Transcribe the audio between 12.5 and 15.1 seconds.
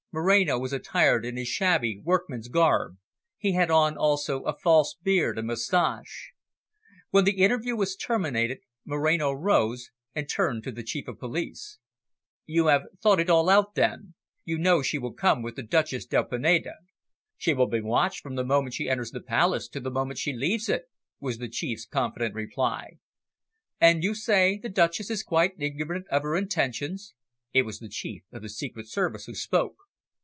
have thought it all out then? You know she